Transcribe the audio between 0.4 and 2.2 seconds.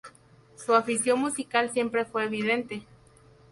Su afición musical siempre